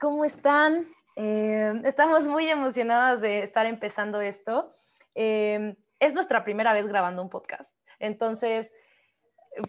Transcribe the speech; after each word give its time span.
¿cómo 0.00 0.24
están? 0.24 0.88
Eh, 1.14 1.82
estamos 1.84 2.26
muy 2.26 2.48
emocionadas 2.48 3.20
de 3.20 3.42
estar 3.42 3.66
empezando 3.66 4.20
esto. 4.20 4.72
Eh, 5.14 5.76
es 6.00 6.14
nuestra 6.14 6.42
primera 6.42 6.72
vez 6.72 6.86
grabando 6.86 7.22
un 7.22 7.28
podcast, 7.28 7.76
entonces, 7.98 8.74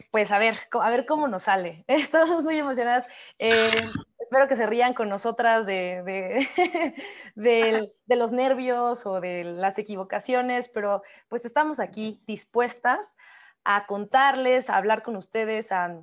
pues 0.09 0.31
a 0.31 0.39
ver, 0.39 0.55
a 0.71 0.89
ver 0.89 1.05
cómo 1.05 1.27
nos 1.27 1.43
sale. 1.43 1.83
Estamos 1.88 2.43
muy 2.43 2.57
emocionadas. 2.57 3.05
Eh, 3.38 3.83
espero 4.20 4.47
que 4.47 4.55
se 4.55 4.65
rían 4.65 4.93
con 4.93 5.09
nosotras 5.09 5.65
de, 5.65 6.02
de, 6.05 6.95
de, 8.05 8.16
los 8.16 8.31
nervios 8.31 9.05
o 9.05 9.20
de 9.20 9.43
las 9.43 9.77
equivocaciones, 9.77 10.70
pero 10.70 11.03
pues 11.27 11.43
estamos 11.43 11.81
aquí 11.81 12.23
dispuestas 12.25 13.17
a 13.66 13.85
contarles, 13.85 14.70
a 14.70 14.77
hablar 14.77 15.03
con 15.03 15.17
ustedes, 15.17 15.73
a, 15.73 16.02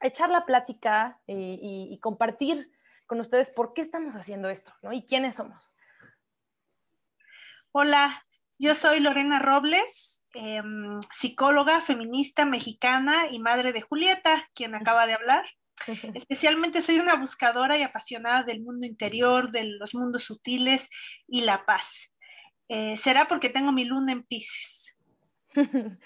echar 0.00 0.30
la 0.30 0.46
plática 0.46 1.18
y, 1.26 1.88
y 1.90 1.98
compartir 1.98 2.70
con 3.08 3.20
ustedes 3.20 3.50
por 3.50 3.72
qué 3.72 3.80
estamos 3.80 4.14
haciendo 4.14 4.48
esto, 4.50 4.72
¿no? 4.82 4.92
Y 4.92 5.04
quiénes 5.04 5.36
somos. 5.36 5.76
Hola, 7.72 8.22
yo 8.58 8.74
soy 8.74 9.00
Lorena 9.00 9.38
Robles, 9.38 10.24
eh, 10.34 10.62
psicóloga 11.10 11.80
feminista 11.80 12.44
mexicana 12.44 13.28
y 13.30 13.40
madre 13.40 13.72
de 13.72 13.80
Julieta, 13.80 14.46
quien 14.54 14.74
acaba 14.74 15.06
de 15.06 15.14
hablar. 15.14 15.46
Especialmente 16.14 16.82
soy 16.82 16.98
una 16.98 17.16
buscadora 17.16 17.78
y 17.78 17.82
apasionada 17.82 18.42
del 18.42 18.60
mundo 18.60 18.86
interior, 18.86 19.50
de 19.50 19.64
los 19.64 19.94
mundos 19.94 20.24
sutiles 20.24 20.90
y 21.26 21.40
la 21.40 21.64
paz. 21.64 22.14
Eh, 22.68 22.96
será 22.98 23.26
porque 23.26 23.48
tengo 23.48 23.72
mi 23.72 23.86
luna 23.86 24.12
en 24.12 24.22
Pisces. 24.24 24.96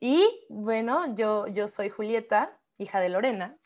y 0.00 0.26
bueno, 0.48 1.14
yo, 1.14 1.46
yo 1.46 1.68
soy 1.68 1.90
Julieta, 1.90 2.58
hija 2.76 2.98
de 2.98 3.08
Lorena, 3.08 3.56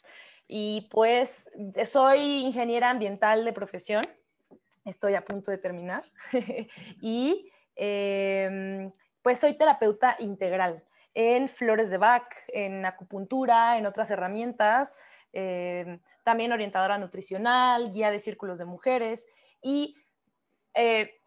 y 0.48 0.88
pues 0.90 1.50
soy 1.84 2.18
ingeniera 2.46 2.88
ambiental 2.88 3.44
de 3.44 3.52
profesión, 3.52 4.04
estoy 4.86 5.14
a 5.14 5.24
punto 5.24 5.50
de 5.50 5.58
terminar, 5.58 6.04
y 7.02 7.52
em, 7.76 8.90
pues 9.22 9.38
soy 9.38 9.56
terapeuta 9.58 10.16
integral 10.18 10.82
en 11.12 11.48
flores 11.48 11.90
de 11.90 11.98
Bach, 11.98 12.28
en 12.48 12.86
acupuntura, 12.86 13.76
en 13.76 13.84
otras 13.84 14.10
herramientas, 14.10 14.96
em, 15.32 16.00
también 16.24 16.52
orientadora 16.52 16.96
nutricional, 16.96 17.90
guía 17.92 18.10
de 18.10 18.18
círculos 18.18 18.58
de 18.58 18.64
mujeres 18.64 19.26
y 19.62 19.96
eh, 20.74 21.17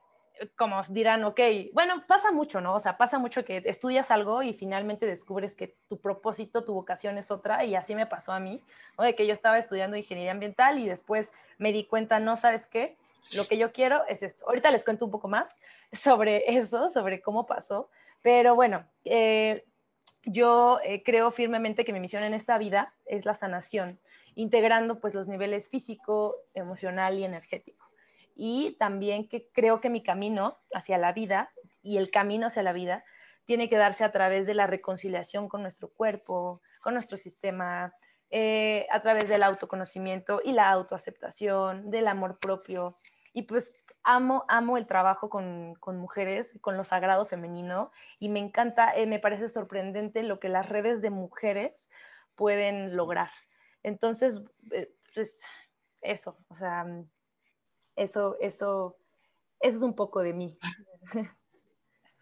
como 0.56 0.81
dirán, 0.89 1.23
ok, 1.23 1.39
bueno, 1.73 2.03
pasa 2.08 2.31
mucho, 2.31 2.61
¿no? 2.61 2.73
O 2.75 2.80
sea, 2.80 2.97
pasa 2.97 3.20
mucho 3.20 3.45
que 3.45 3.61
estudias 3.66 4.11
algo 4.11 4.42
y 4.44 4.53
finalmente 4.53 5.06
descubres 5.06 5.56
que 5.56 5.75
tu 5.88 6.00
propósito, 6.00 6.66
tu 6.66 6.73
vocación 6.73 7.17
es 7.17 7.31
otra, 7.31 7.64
y 7.64 7.75
así 7.75 7.95
me 7.95 8.06
pasó 8.06 8.34
a 8.34 8.39
mí, 8.39 8.62
¿no? 8.97 9.03
De 9.03 9.16
que 9.16 9.28
yo 9.28 9.34
estaba 9.34 9.58
estudiando 9.58 9.97
ingeniería 9.97 10.31
ambiental 10.31 10.80
y 10.80 10.88
después 10.88 11.34
me 11.58 11.72
di 11.72 11.86
cuenta, 11.86 12.19
no 12.19 12.38
sabes 12.38 12.67
qué, 12.67 12.97
lo 13.34 13.47
que 13.47 13.58
yo 13.58 13.72
quiero 13.72 14.06
es 14.08 14.23
esto. 14.23 14.45
Ahorita 14.47 14.72
les 14.72 14.84
cuento 14.84 15.06
un 15.06 15.12
poco 15.12 15.28
más 15.28 15.62
sobre 15.92 16.56
eso, 16.56 16.89
sobre 16.89 17.22
cómo 17.22 17.45
pasó, 17.45 17.89
pero 18.22 18.56
bueno, 18.56 18.86
eh, 19.06 19.66
yo 20.23 20.80
eh, 20.84 21.03
creo 21.03 21.31
firmemente 21.31 21.86
que 21.86 21.94
mi 21.94 22.00
misión 22.00 22.23
en 22.23 22.34
esta 22.34 22.58
vida 22.58 22.94
es 23.06 23.25
la 23.25 23.34
sanación, 23.34 24.00
integrando 24.36 25.00
pues 25.00 25.14
los 25.14 25.28
niveles 25.28 25.69
físico, 25.69 26.36
emocional 26.53 27.17
y 27.17 27.25
energético 27.25 27.91
y 28.36 28.76
también 28.80 29.28
que 29.28 29.50
creo 29.52 29.82
que 29.82 29.90
mi 29.90 30.04
camino 30.04 30.60
hacia 30.74 30.98
la 30.98 31.14
vida 31.14 31.52
y 31.82 31.98
el 31.98 32.12
camino 32.12 32.48
hacia 32.48 32.64
la 32.64 32.74
vida 32.74 33.04
tiene 33.46 33.70
que 33.70 33.78
darse 33.78 34.04
a 34.04 34.12
través 34.12 34.46
de 34.46 34.54
la 34.54 34.68
reconciliación 34.68 35.50
con 35.50 35.62
nuestro 35.62 35.90
cuerpo, 35.90 36.62
con 36.82 36.94
nuestro 36.94 37.18
sistema, 37.18 37.94
eh, 38.30 38.88
a 38.92 39.02
través 39.02 39.28
del 39.28 39.44
autoconocimiento 39.44 40.42
y 40.44 40.53
la 40.53 40.69
autoaceptación, 40.69 41.92
del 41.92 42.08
amor 42.08 42.40
propio. 42.40 42.97
Y 43.34 43.44
pues 43.44 43.74
amo, 44.03 44.46
amo 44.48 44.78
el 44.78 44.88
trabajo 44.88 45.30
con, 45.30 45.75
con 45.75 45.98
mujeres, 45.98 46.58
con 46.62 46.78
lo 46.78 46.84
sagrado 46.84 47.25
femenino 47.25 47.92
y 48.19 48.30
me 48.30 48.40
encanta, 48.40 48.94
eh, 48.96 49.06
me 49.06 49.19
parece 49.19 49.50
sorprendente 49.50 50.24
lo 50.24 50.40
que 50.40 50.50
las 50.50 50.69
redes 50.69 51.02
de 51.02 51.09
mujeres 51.09 51.92
pueden 52.36 52.96
lograr. 52.96 53.31
Entonces, 53.84 54.42
eh, 54.72 54.94
pues 55.13 55.44
eso, 56.02 56.38
o 56.48 56.56
sea, 56.56 56.86
eso, 58.01 58.38
eso, 58.39 58.97
eso 59.59 59.78
es 59.78 59.84
un 59.84 59.95
poco 59.95 60.22
de 60.22 60.34
mí. 60.34 60.57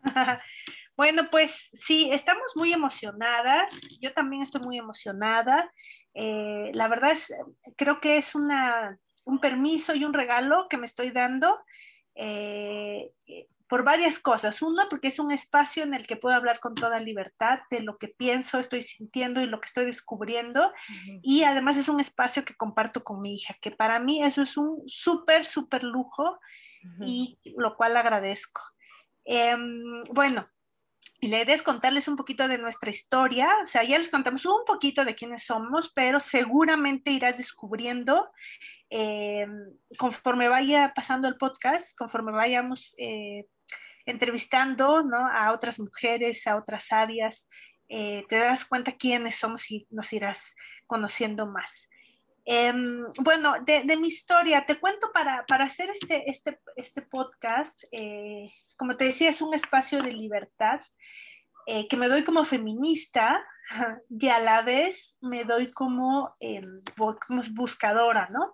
Bueno, 0.99 1.29
pues 1.31 1.69
sí, 1.71 2.09
estamos 2.11 2.57
muy 2.57 2.73
emocionadas. 2.73 3.71
Yo 4.01 4.11
también 4.11 4.41
estoy 4.41 4.59
muy 4.59 4.77
emocionada. 4.77 5.71
Eh, 6.13 6.71
la 6.73 6.89
verdad 6.89 7.11
es, 7.11 7.33
creo 7.77 8.01
que 8.01 8.17
es 8.17 8.35
una, 8.35 8.99
un 9.23 9.39
permiso 9.39 9.95
y 9.95 10.03
un 10.03 10.13
regalo 10.13 10.67
que 10.69 10.75
me 10.75 10.85
estoy 10.85 11.11
dando. 11.11 11.57
Eh, 12.15 13.13
por 13.69 13.83
varias 13.83 14.19
cosas. 14.19 14.61
Uno, 14.63 14.83
porque 14.89 15.09
es 15.09 15.19
un 15.19 15.31
espacio 15.31 15.83
en 15.83 15.93
el 15.93 16.07
que 16.07 16.17
puedo 16.17 16.35
hablar 16.35 16.59
con 16.59 16.73
toda 16.73 16.99
libertad 16.99 17.59
de 17.69 17.81
lo 17.81 17.99
que 17.99 18.07
pienso, 18.07 18.59
estoy 18.59 18.81
sintiendo 18.81 19.41
y 19.41 19.45
lo 19.45 19.61
que 19.61 19.67
estoy 19.67 19.85
descubriendo. 19.85 20.73
Y 21.21 21.43
además 21.43 21.77
es 21.77 21.87
un 21.87 21.99
espacio 21.99 22.43
que 22.43 22.55
comparto 22.55 23.03
con 23.03 23.21
mi 23.21 23.35
hija, 23.35 23.55
que 23.61 23.69
para 23.69 23.99
mí 23.99 24.23
eso 24.23 24.41
es 24.41 24.57
un 24.57 24.81
súper, 24.87 25.45
súper 25.45 25.83
lujo 25.83 26.39
y 27.05 27.37
lo 27.55 27.77
cual 27.77 27.95
agradezco. 27.95 28.61
Em, 29.23 30.03
bueno, 30.11 30.49
la 31.21 31.41
idea 31.41 31.53
es 31.53 31.61
contarles 31.61 32.07
un 32.07 32.15
poquito 32.15 32.47
de 32.47 32.57
nuestra 32.57 32.89
historia, 32.89 33.47
o 33.61 33.67
sea, 33.67 33.83
ya 33.83 33.99
les 33.99 34.09
contamos 34.09 34.45
un 34.45 34.63
poquito 34.65 35.05
de 35.05 35.13
quiénes 35.13 35.43
somos, 35.43 35.91
pero 35.93 36.19
seguramente 36.19 37.11
irás 37.11 37.37
descubriendo 37.37 38.31
em, 38.89 39.51
conforme 39.97 40.47
vaya 40.47 40.93
pasando 40.95 41.27
el 41.27 41.37
podcast, 41.37 41.95
conforme 41.95 42.31
vayamos 42.31 42.95
eh, 42.97 43.45
entrevistando 44.09 45.03
¿no? 45.03 45.17
a 45.17 45.51
otras 45.51 45.79
mujeres, 45.79 46.47
a 46.47 46.57
otras 46.57 46.85
sabias, 46.85 47.47
eh, 47.87 48.23
te 48.29 48.37
darás 48.37 48.65
cuenta 48.65 48.91
quiénes 48.91 49.35
somos 49.35 49.69
y 49.71 49.87
nos 49.89 50.13
irás 50.13 50.55
conociendo 50.85 51.47
más. 51.47 51.87
Em, 52.45 53.05
bueno, 53.19 53.53
de, 53.63 53.97
mi 53.97 54.07
historia, 54.07 54.65
te 54.65 54.79
cuento 54.79 55.11
para, 55.11 55.45
para 55.45 55.65
hacer 55.65 55.89
este, 55.91 56.29
este, 56.29 56.59
este 56.75 57.01
podcast, 57.03 57.79
eh, 57.91 58.51
como 58.77 58.97
te 58.97 59.05
decía, 59.05 59.29
es 59.29 59.41
un 59.41 59.53
espacio 59.53 60.01
de 60.01 60.11
libertad 60.11 60.81
eh, 61.67 61.87
que 61.87 61.97
me 61.97 62.07
doy 62.07 62.23
como 62.23 62.45
feminista 62.45 63.43
y 64.09 64.27
a 64.29 64.39
la 64.39 64.63
vez 64.63 65.17
me 65.21 65.43
doy 65.43 65.71
como, 65.71 66.35
em, 66.39 66.63
como 66.97 67.43
buscadora, 67.51 68.27
¿no? 68.31 68.53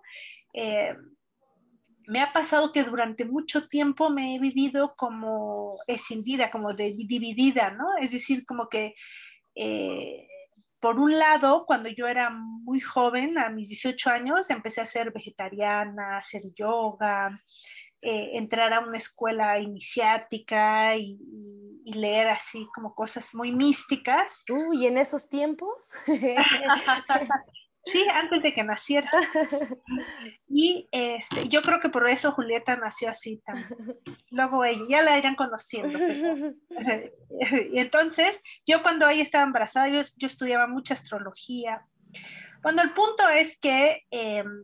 Me 2.06 2.20
ha 2.20 2.32
pasado 2.32 2.72
que 2.72 2.84
durante 2.84 3.24
mucho 3.24 3.68
tiempo 3.68 4.10
me 4.10 4.34
he 4.34 4.38
vivido 4.38 4.94
como 4.96 5.78
escindida, 5.86 6.50
como 6.50 6.72
dividida, 6.74 7.70
¿no? 7.70 7.96
Es 8.00 8.12
decir, 8.12 8.44
como 8.46 8.68
que 8.68 8.94
eh, 9.54 10.26
por 10.80 10.98
un 11.00 11.18
lado, 11.18 11.64
cuando 11.66 11.88
yo 11.88 12.06
era 12.06 12.30
muy 12.30 12.80
joven, 12.80 13.38
a 13.38 13.48
mis 13.48 13.68
18 13.70 14.10
años, 14.10 14.50
empecé 14.50 14.80
a 14.80 14.86
ser 14.86 15.12
vegetariana, 15.12 16.14
a 16.14 16.18
hacer 16.18 16.42
yoga, 16.54 17.42
eh, 18.02 18.30
entrar 18.34 18.72
a 18.72 18.80
una 18.80 18.98
escuela 18.98 19.58
iniciática 19.58 20.94
y, 20.96 21.18
y, 21.84 21.92
leer 21.94 22.28
así 22.28 22.68
como 22.74 22.94
cosas 22.94 23.34
muy 23.34 23.52
místicas. 23.52 24.44
Uy, 24.48 24.86
¿en 24.86 24.98
esos 24.98 25.28
tiempos? 25.28 25.92
Sí, 27.86 28.04
antes 28.12 28.42
de 28.42 28.52
que 28.52 28.64
nacieras. 28.64 29.12
Y 30.48 30.88
este, 30.90 31.48
yo 31.48 31.60
creo 31.60 31.80
que 31.80 31.90
por 31.90 32.08
eso 32.08 32.32
Julieta 32.32 32.76
nació 32.76 33.10
así 33.10 33.42
también. 33.44 33.68
Luego 34.30 34.64
ella, 34.64 34.84
ya 34.88 35.02
la 35.02 35.18
irán 35.18 35.34
conociendo. 35.34 35.98
y 37.70 37.78
entonces, 37.78 38.42
yo 38.66 38.82
cuando 38.82 39.08
ella 39.08 39.22
estaba 39.22 39.44
embarazada, 39.44 39.88
yo, 39.88 40.00
yo 40.16 40.26
estudiaba 40.26 40.66
mucha 40.66 40.94
astrología. 40.94 41.86
Bueno, 42.62 42.82
el 42.82 42.92
punto 42.94 43.28
es 43.28 43.60
que 43.60 44.04
em, 44.10 44.62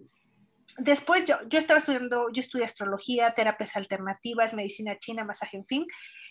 después 0.78 1.24
yo, 1.26 1.36
yo 1.48 1.58
estaba 1.58 1.78
estudiando, 1.78 2.30
yo 2.32 2.40
estudié 2.40 2.64
astrología, 2.64 3.34
terapias 3.34 3.76
alternativas, 3.76 4.54
medicina 4.54 4.98
china, 4.98 5.24
masaje, 5.24 5.58
en 5.58 5.66
fin. 5.66 5.84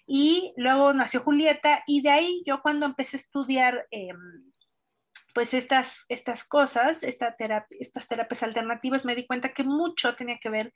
Y 0.08 0.54
luego 0.58 0.94
nació 0.94 1.22
Julieta 1.22 1.84
y 1.86 2.02
de 2.02 2.10
ahí 2.10 2.44
yo 2.46 2.62
cuando 2.62 2.86
empecé 2.86 3.18
a 3.18 3.20
estudiar... 3.20 3.88
Eh, 3.92 4.10
pues 5.34 5.54
estas, 5.54 6.06
estas 6.10 6.44
cosas, 6.44 7.04
esta 7.04 7.36
estas 7.80 8.08
terapias 8.08 8.44
alternativas, 8.44 9.06
me 9.06 9.16
di 9.16 9.26
cuenta 9.26 9.54
que 9.54 9.64
mucho 9.64 10.16
tenía 10.16 10.40
que 10.40 10.50
ver 10.50 10.74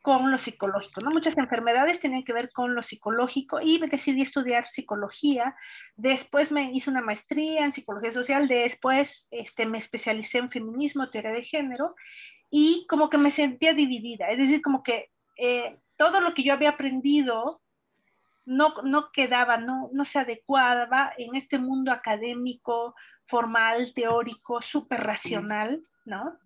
con 0.00 0.30
lo 0.30 0.38
psicológico, 0.38 1.00
¿no? 1.00 1.10
Muchas 1.10 1.36
enfermedades 1.36 2.00
tenían 2.00 2.24
que 2.24 2.32
ver 2.32 2.50
con 2.52 2.74
lo 2.74 2.82
psicológico 2.82 3.60
y 3.60 3.78
decidí 3.78 4.22
estudiar 4.22 4.68
psicología. 4.68 5.56
Después 5.96 6.52
me 6.52 6.70
hice 6.72 6.90
una 6.90 7.00
maestría 7.00 7.64
en 7.64 7.72
psicología 7.72 8.12
social, 8.12 8.48
después 8.48 9.28
este, 9.30 9.66
me 9.66 9.78
especialicé 9.78 10.38
en 10.38 10.50
feminismo, 10.50 11.10
teoría 11.10 11.32
de 11.32 11.44
género 11.44 11.94
y 12.50 12.86
como 12.88 13.10
que 13.10 13.18
me 13.18 13.30
sentía 13.30 13.74
dividida, 13.74 14.30
es 14.30 14.38
decir, 14.38 14.62
como 14.62 14.82
que 14.82 15.10
eh, 15.36 15.78
todo 15.96 16.20
lo 16.20 16.32
que 16.32 16.42
yo 16.42 16.52
había 16.52 16.70
aprendido 16.70 17.60
no, 18.48 18.74
no 18.82 19.12
quedaba, 19.12 19.58
no, 19.58 19.90
no 19.92 20.06
se 20.06 20.18
adecuaba 20.18 21.12
en 21.18 21.34
este 21.34 21.58
mundo 21.58 21.92
académico, 21.92 22.94
formal, 23.24 23.92
teórico, 23.92 24.62
súper 24.62 25.00
racional, 25.00 25.84
¿no? 26.06 26.38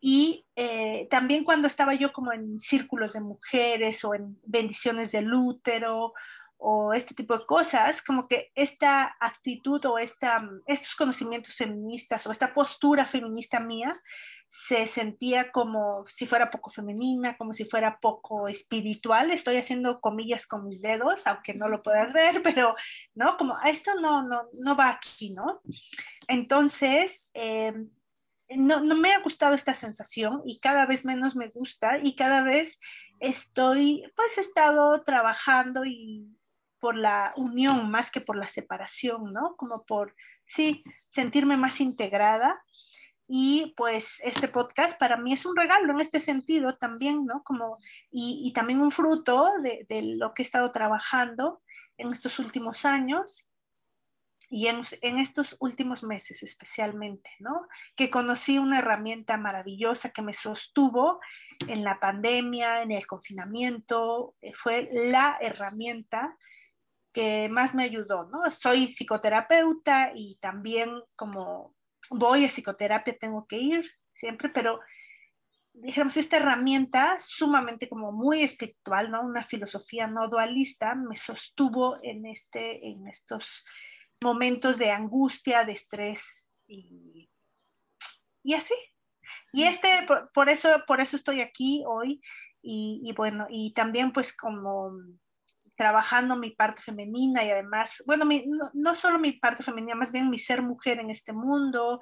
Y 0.00 0.44
eh, 0.56 1.06
también 1.10 1.44
cuando 1.44 1.68
estaba 1.68 1.94
yo 1.94 2.12
como 2.12 2.32
en 2.32 2.58
círculos 2.58 3.12
de 3.12 3.20
mujeres 3.20 4.04
o 4.04 4.16
en 4.16 4.36
bendiciones 4.44 5.12
del 5.12 5.32
útero 5.32 6.12
o 6.64 6.94
este 6.94 7.12
tipo 7.12 7.36
de 7.36 7.44
cosas, 7.44 8.02
como 8.02 8.28
que 8.28 8.52
esta 8.54 9.16
actitud 9.18 9.84
o 9.84 9.98
esta, 9.98 10.48
estos 10.66 10.94
conocimientos 10.94 11.56
feministas 11.56 12.24
o 12.26 12.30
esta 12.30 12.54
postura 12.54 13.04
feminista 13.04 13.58
mía 13.58 14.00
se 14.46 14.86
sentía 14.86 15.50
como 15.50 16.04
si 16.06 16.24
fuera 16.24 16.50
poco 16.50 16.70
femenina, 16.70 17.36
como 17.36 17.52
si 17.52 17.64
fuera 17.64 17.98
poco 17.98 18.46
espiritual. 18.46 19.32
Estoy 19.32 19.56
haciendo 19.56 20.00
comillas 20.00 20.46
con 20.46 20.64
mis 20.64 20.80
dedos, 20.80 21.26
aunque 21.26 21.52
no 21.52 21.68
lo 21.68 21.82
puedas 21.82 22.12
ver, 22.12 22.42
pero, 22.44 22.76
¿no? 23.14 23.36
Como 23.36 23.58
esto 23.64 23.94
no, 24.00 24.22
no, 24.22 24.42
no 24.62 24.76
va 24.76 24.90
aquí, 24.90 25.30
¿no? 25.30 25.62
Entonces, 26.28 27.32
eh, 27.34 27.72
no, 28.50 28.80
no 28.80 28.94
me 28.94 29.12
ha 29.12 29.20
gustado 29.20 29.56
esta 29.56 29.74
sensación 29.74 30.42
y 30.44 30.60
cada 30.60 30.86
vez 30.86 31.04
menos 31.04 31.34
me 31.34 31.48
gusta 31.48 31.98
y 32.00 32.14
cada 32.14 32.42
vez 32.42 32.78
estoy, 33.18 34.04
pues 34.14 34.38
he 34.38 34.42
estado 34.42 35.02
trabajando 35.02 35.84
y 35.84 36.28
por 36.82 36.96
la 36.96 37.32
unión 37.36 37.92
más 37.92 38.10
que 38.10 38.20
por 38.20 38.36
la 38.36 38.48
separación, 38.48 39.32
¿no? 39.32 39.54
Como 39.54 39.86
por, 39.86 40.16
sí, 40.46 40.82
sentirme 41.10 41.56
más 41.56 41.80
integrada 41.80 42.60
y 43.28 43.72
pues 43.76 44.20
este 44.24 44.48
podcast 44.48 44.98
para 44.98 45.16
mí 45.16 45.32
es 45.32 45.46
un 45.46 45.56
regalo 45.56 45.92
en 45.92 46.00
este 46.00 46.18
sentido 46.18 46.76
también, 46.76 47.24
¿no? 47.24 47.44
Como, 47.44 47.78
y, 48.10 48.52
también 48.52 48.80
un 48.80 48.90
fruto 48.90 49.48
de, 49.62 50.02
lo 50.16 50.34
que 50.34 50.42
he 50.42 50.44
estado 50.44 50.72
trabajando 50.72 51.62
en 51.98 52.08
estos 52.08 52.40
últimos 52.40 52.84
años 52.84 53.48
y 54.50 54.66
en, 54.66 54.82
en, 55.02 55.20
estos 55.20 55.56
últimos 55.60 56.02
meses 56.02 56.42
especialmente, 56.42 57.30
¿no? 57.38 57.62
Que 57.94 58.10
conocí 58.10 58.58
una 58.58 58.80
herramienta 58.80 59.36
maravillosa 59.36 60.10
que 60.10 60.20
me 60.20 60.34
sostuvo 60.34 61.20
en 61.68 61.84
la 61.84 62.00
pandemia, 62.00 62.82
en 62.82 62.90
el 62.90 63.06
confinamiento, 63.06 64.34
eh, 64.42 64.52
fue 64.52 64.90
la 64.92 65.38
herramienta 65.40 66.36
que 67.12 67.48
más 67.48 67.74
me 67.74 67.84
ayudó, 67.84 68.24
¿no? 68.24 68.50
Soy 68.50 68.88
psicoterapeuta 68.88 70.12
y 70.14 70.36
también 70.40 70.90
como 71.16 71.74
voy 72.10 72.44
a 72.44 72.48
psicoterapia, 72.48 73.16
tengo 73.18 73.46
que 73.46 73.56
ir 73.56 73.90
siempre, 74.14 74.48
pero 74.48 74.80
dijéramos, 75.74 76.16
esta 76.16 76.36
herramienta 76.36 77.16
sumamente 77.18 77.88
como 77.88 78.12
muy 78.12 78.42
espiritual, 78.42 79.10
¿no? 79.10 79.22
Una 79.22 79.44
filosofía 79.44 80.06
no 80.06 80.28
dualista 80.28 80.94
me 80.94 81.16
sostuvo 81.16 81.98
en, 82.02 82.26
este, 82.26 82.86
en 82.86 83.06
estos 83.08 83.64
momentos 84.22 84.78
de 84.78 84.90
angustia, 84.90 85.64
de 85.64 85.72
estrés 85.72 86.50
y, 86.66 87.30
y 88.42 88.54
así. 88.54 88.74
Y 89.52 89.64
este, 89.64 90.06
por, 90.34 90.48
eso, 90.48 90.68
por 90.86 91.00
eso 91.00 91.16
estoy 91.16 91.40
aquí 91.40 91.84
hoy 91.86 92.20
y, 92.62 93.00
y 93.04 93.12
bueno, 93.12 93.46
y 93.50 93.72
también 93.72 94.12
pues 94.12 94.36
como 94.36 94.92
trabajando 95.82 96.36
mi 96.36 96.52
parte 96.52 96.80
femenina 96.80 97.42
y 97.42 97.50
además, 97.50 98.04
bueno, 98.06 98.24
no, 98.72 98.94
solo 98.94 99.18
mi 99.18 99.32
parte 99.32 99.64
femenina, 99.64 99.96
más 99.96 100.12
bien 100.12 100.30
mi 100.30 100.38
ser 100.38 100.62
mujer 100.62 101.00
en 101.00 101.10
este 101.10 101.32
mundo 101.32 102.00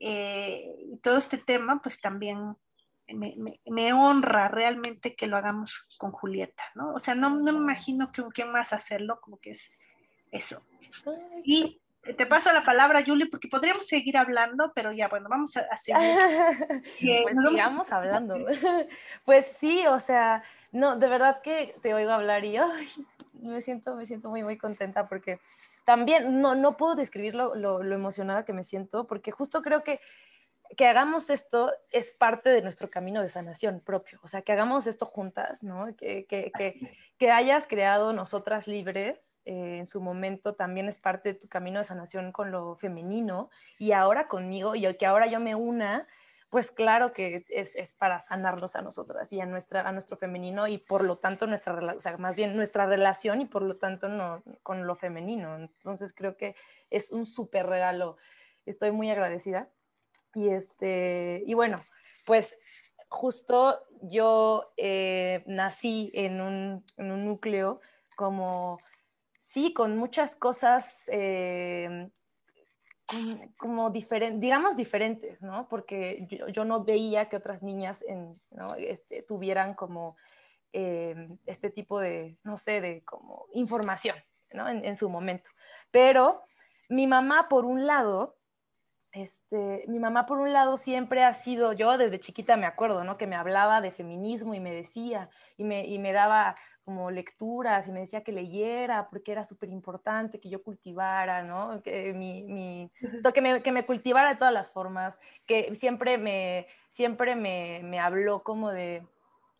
eh, 0.00 0.64
y 0.92 0.98
todo 0.98 1.16
este 1.16 1.38
tema, 1.38 1.80
pues 1.80 2.00
también 2.00 2.42
me, 3.06 3.92
honra 3.92 4.48
realmente 4.48 5.14
que 5.14 5.28
lo 5.28 5.36
hagamos 5.36 5.86
con 5.96 6.10
Julieta, 6.10 6.64
¿no? 6.74 6.92
O 6.94 6.98
sea, 6.98 7.14
no, 7.14 7.30
no 7.30 7.52
me 7.52 7.58
imagino 7.60 8.10
que 8.10 8.24
quién 8.34 8.50
más 8.50 8.72
hacerlo, 8.72 9.20
como 9.20 9.38
que 9.38 9.52
es 9.52 9.70
eso. 10.32 10.60
Y 11.44 11.80
te 12.16 12.26
paso 12.26 12.52
la 12.52 12.64
palabra, 12.64 13.04
Julie, 13.06 13.28
porque 13.30 13.46
podríamos 13.46 13.86
seguir 13.86 14.16
hablando, 14.16 14.72
pero 14.74 14.90
ya, 14.90 15.06
bueno, 15.06 15.28
vamos 15.30 15.56
a, 15.56 15.76
seguir. 15.76 16.00
pues 17.22 17.36
sigamos 17.48 17.92
hablando. 17.92 18.34
pues 19.24 19.46
sí, 19.46 19.86
o 19.86 20.00
sea, 20.00 20.42
no, 20.74 20.96
de 20.96 21.06
verdad 21.06 21.40
que 21.40 21.76
te 21.82 21.94
oigo 21.94 22.10
hablar 22.10 22.44
y 22.44 22.56
ay, 22.56 22.88
me 23.32 23.60
siento, 23.60 23.94
me 23.94 24.06
siento 24.06 24.28
muy, 24.28 24.42
muy 24.42 24.58
contenta 24.58 25.08
porque 25.08 25.38
también 25.84 26.40
no, 26.40 26.56
no 26.56 26.76
puedo 26.76 26.96
describir 26.96 27.36
lo, 27.36 27.54
lo, 27.54 27.80
emocionada 27.94 28.44
que 28.44 28.52
me 28.52 28.64
siento 28.64 29.06
porque 29.06 29.30
justo 29.30 29.62
creo 29.62 29.84
que 29.84 30.00
que 30.76 30.88
hagamos 30.88 31.30
esto 31.30 31.70
es 31.92 32.12
parte 32.18 32.48
de 32.48 32.62
nuestro 32.62 32.90
camino 32.90 33.22
de 33.22 33.28
sanación 33.28 33.80
propio, 33.80 34.18
o 34.24 34.28
sea, 34.28 34.42
que 34.42 34.50
hagamos 34.50 34.88
esto 34.88 35.06
juntas, 35.06 35.62
¿no? 35.62 35.94
Que, 35.94 36.24
que, 36.24 36.50
que, 36.58 36.96
que 37.18 37.30
hayas 37.30 37.68
creado 37.68 38.12
nosotras 38.12 38.66
libres 38.66 39.40
eh, 39.44 39.76
en 39.78 39.86
su 39.86 40.00
momento 40.00 40.54
también 40.54 40.88
es 40.88 40.98
parte 40.98 41.34
de 41.34 41.38
tu 41.38 41.48
camino 41.48 41.78
de 41.78 41.84
sanación 41.84 42.32
con 42.32 42.50
lo 42.50 42.74
femenino 42.74 43.50
y 43.78 43.92
ahora 43.92 44.26
conmigo 44.26 44.74
y 44.74 44.86
el 44.86 44.96
que 44.96 45.06
ahora 45.06 45.26
yo 45.26 45.38
me 45.38 45.54
una 45.54 46.08
pues 46.54 46.70
claro 46.70 47.12
que 47.12 47.44
es, 47.48 47.74
es, 47.74 47.92
para 47.94 48.20
sanarnos 48.20 48.76
a 48.76 48.80
nosotras 48.80 49.32
y 49.32 49.40
a, 49.40 49.44
nuestra, 49.44 49.88
a 49.88 49.90
nuestro 49.90 50.16
femenino 50.16 50.68
y 50.68 50.78
por 50.78 51.02
lo 51.02 51.18
tanto 51.18 51.48
nuestra, 51.48 51.74
o 51.96 51.98
sea, 51.98 52.16
más 52.16 52.36
bien 52.36 52.54
nuestra 52.54 52.86
relación 52.86 53.40
y 53.40 53.46
por 53.46 53.62
lo 53.62 53.76
tanto 53.76 54.06
no, 54.08 54.40
con 54.62 54.86
lo 54.86 54.94
femenino. 54.94 55.56
Entonces 55.56 56.12
creo 56.12 56.36
que 56.36 56.54
es 56.90 57.10
un 57.10 57.26
súper 57.26 57.66
regalo. 57.66 58.18
Estoy 58.66 58.92
muy 58.92 59.10
agradecida. 59.10 59.68
Y, 60.32 60.50
este, 60.50 61.42
y 61.44 61.54
bueno, 61.54 61.78
pues 62.24 62.56
justo 63.08 63.80
yo 64.02 64.72
eh, 64.76 65.42
nací 65.46 66.12
en 66.14 66.40
un, 66.40 66.86
en 66.96 67.10
un, 67.10 67.24
núcleo 67.24 67.80
como, 68.14 68.78
sí, 69.40 69.74
con 69.74 69.96
muchas 69.96 70.36
cosas 70.36 71.10
eh, 71.12 72.10
como 73.58 73.90
diferentes, 73.90 74.40
digamos 74.40 74.76
diferentes, 74.76 75.42
¿no? 75.42 75.68
Porque 75.68 76.26
yo, 76.52 76.64
no 76.64 76.84
veía 76.84 77.28
que 77.28 77.36
otras 77.36 77.62
niñas 77.62 78.04
este, 78.78 79.22
tuvieran 79.22 79.74
como 79.74 80.16
em, 80.72 81.38
este 81.46 81.70
tipo 81.70 82.00
de, 82.00 82.38
no 82.42 82.56
sé, 82.56 82.80
de 82.80 83.04
como 83.04 83.46
información, 83.52 84.16
¿no? 84.52 84.68
En, 84.68 84.96
su 84.96 85.10
momento. 85.10 85.50
Pero 85.90 86.44
mi 86.88 87.06
mamá, 87.06 87.48
por 87.48 87.64
un 87.64 87.86
lado, 87.86 88.36
este, 89.14 89.84
mi 89.86 90.00
mamá 90.00 90.26
por 90.26 90.38
un 90.38 90.52
lado 90.52 90.76
siempre 90.76 91.22
ha 91.22 91.32
sido, 91.34 91.72
yo 91.72 91.96
desde 91.96 92.18
chiquita 92.18 92.56
me 92.56 92.66
acuerdo, 92.66 93.04
¿no? 93.04 93.16
Que 93.16 93.28
me 93.28 93.36
hablaba 93.36 93.80
de 93.80 93.92
feminismo 93.92 94.54
y 94.54 94.60
me 94.60 94.72
decía, 94.72 95.30
y 95.56 95.62
me, 95.62 95.86
y 95.86 96.00
me 96.00 96.12
daba 96.12 96.56
como 96.84 97.12
lecturas 97.12 97.86
y 97.86 97.92
me 97.92 98.00
decía 98.00 98.24
que 98.24 98.32
leyera 98.32 99.08
porque 99.08 99.30
era 99.30 99.44
súper 99.44 99.70
importante 99.70 100.40
que 100.40 100.50
yo 100.50 100.62
cultivara, 100.62 101.44
¿no? 101.44 101.80
Que, 101.82 102.12
mi, 102.12 102.42
mi, 102.42 102.90
que, 103.32 103.40
me, 103.40 103.62
que 103.62 103.72
me 103.72 103.86
cultivara 103.86 104.30
de 104.30 104.36
todas 104.36 104.52
las 104.52 104.70
formas, 104.70 105.20
que 105.46 105.72
siempre 105.76 106.18
me, 106.18 106.66
siempre 106.88 107.36
me, 107.36 107.82
me 107.84 108.00
habló 108.00 108.42
como 108.42 108.72
de, 108.72 109.06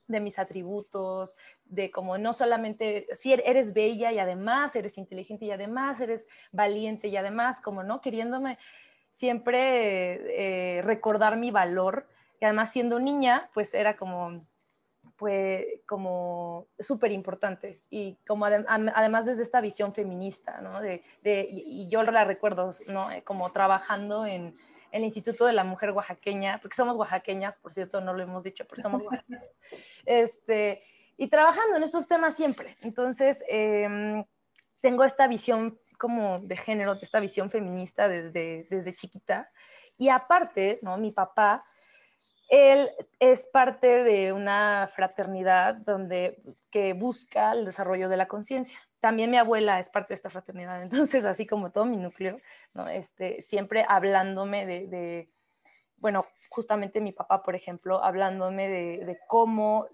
de 0.08 0.20
mis 0.20 0.38
atributos, 0.38 1.36
de 1.64 1.90
como 1.90 2.18
no 2.18 2.34
solamente, 2.34 3.06
si 3.12 3.32
er, 3.32 3.42
eres 3.46 3.72
bella 3.72 4.12
y 4.12 4.18
además 4.18 4.76
eres 4.76 4.98
inteligente 4.98 5.46
y 5.46 5.50
además 5.50 6.00
eres 6.00 6.26
valiente 6.52 7.08
y 7.08 7.16
además 7.16 7.60
como 7.60 7.82
no 7.82 8.00
queriéndome 8.00 8.58
siempre 9.14 10.78
eh, 10.78 10.82
recordar 10.82 11.36
mi 11.36 11.52
valor, 11.52 12.08
que 12.40 12.46
además 12.46 12.72
siendo 12.72 12.98
niña, 12.98 13.48
pues 13.54 13.72
era 13.72 13.96
como, 13.96 14.44
pues, 15.14 15.64
como 15.86 16.66
súper 16.80 17.12
importante 17.12 17.80
y 17.90 18.16
como 18.26 18.44
además 18.44 19.24
desde 19.24 19.44
esta 19.44 19.60
visión 19.60 19.94
feminista, 19.94 20.60
¿no? 20.60 20.80
De, 20.80 21.04
de, 21.22 21.46
y 21.48 21.88
yo 21.88 22.02
la 22.02 22.24
recuerdo, 22.24 22.72
¿no? 22.88 23.08
Eh, 23.12 23.22
como 23.22 23.52
trabajando 23.52 24.26
en 24.26 24.56
el 24.90 25.04
Instituto 25.04 25.46
de 25.46 25.52
la 25.52 25.62
Mujer 25.62 25.92
Oaxaqueña, 25.92 26.58
porque 26.60 26.74
somos 26.74 26.96
oaxaqueñas, 26.96 27.56
por 27.56 27.72
cierto, 27.72 28.00
no 28.00 28.14
lo 28.14 28.22
hemos 28.24 28.42
dicho, 28.42 28.64
pero 28.68 28.82
somos 28.82 29.00
oaxaqueñas, 29.02 29.44
este, 30.06 30.82
y 31.16 31.28
trabajando 31.28 31.76
en 31.76 31.84
estos 31.84 32.08
temas 32.08 32.34
siempre. 32.34 32.76
Entonces, 32.82 33.44
em, 33.46 34.24
tengo 34.80 35.04
esta 35.04 35.28
visión 35.28 35.78
como 35.98 36.38
de 36.40 36.56
género, 36.56 36.94
de 36.94 37.00
esta 37.02 37.20
visión 37.20 37.50
feminista 37.50 38.08
desde, 38.08 38.66
desde 38.70 38.94
chiquita. 38.94 39.50
Y 39.96 40.08
aparte, 40.08 40.78
¿no? 40.82 40.96
Mi 40.98 41.12
papá, 41.12 41.62
él 42.48 42.90
es 43.18 43.46
parte 43.46 44.04
de 44.04 44.32
una 44.32 44.88
fraternidad 44.92 45.74
donde, 45.74 46.42
que 46.70 46.92
busca 46.92 47.52
el 47.52 47.64
desarrollo 47.64 48.08
de 48.08 48.16
la 48.16 48.28
conciencia. 48.28 48.78
También 49.00 49.30
mi 49.30 49.36
abuela 49.36 49.78
es 49.78 49.90
parte 49.90 50.08
de 50.08 50.16
esta 50.16 50.30
fraternidad, 50.30 50.82
entonces 50.82 51.24
así 51.24 51.46
como 51.46 51.70
todo 51.72 51.84
mi 51.84 51.96
núcleo, 51.96 52.36
¿no? 52.72 52.88
este, 52.88 53.42
siempre 53.42 53.84
hablándome 53.88 54.66
de, 54.66 55.30
bueno, 55.96 56.26
justamente 56.48 57.00
mi 57.00 57.12
papá, 57.12 57.42
por 57.42 57.54
ejemplo, 57.54 58.02
hablándome 58.02 58.68
de, 58.68 59.18
cómo 59.26 59.88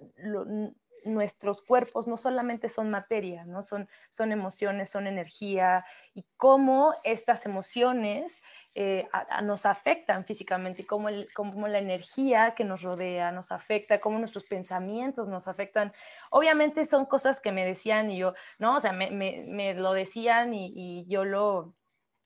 nuestros 1.04 1.62
cuerpos 1.62 2.08
no 2.08 2.16
solamente 2.16 2.68
son 2.68 2.90
materia, 2.90 3.44
¿no? 3.44 3.62
son, 3.62 3.88
son 4.10 4.32
emociones, 4.32 4.90
son 4.90 5.06
energía, 5.06 5.84
y 6.14 6.24
cómo 6.36 6.94
estas 7.04 7.46
emociones 7.46 8.42
eh, 8.74 9.08
nos 9.42 9.66
afectan 9.66 10.24
físicamente, 10.24 10.82
y 10.82 10.84
cómo, 10.84 11.08
la 11.10 11.78
energía 11.78 12.54
que 12.54 12.64
nos 12.64 12.82
rodea 12.82 13.32
nos 13.32 13.50
afecta, 13.50 13.98
cómo 13.98 14.18
nuestros 14.18 14.44
pensamientos 14.44 15.28
nos 15.28 15.48
afectan. 15.48 15.92
Obviamente 16.30 16.84
son 16.84 17.06
cosas 17.06 17.40
que 17.40 17.50
me 17.50 17.64
decían 17.64 18.10
y 18.10 18.18
yo, 18.18 18.34
¿no? 18.58 18.76
O 18.76 18.80
sea, 18.80 18.92
me, 18.92 19.74
lo 19.74 19.92
decían 19.92 20.54
y, 20.54 21.04
yo 21.08 21.24
lo 21.24 21.74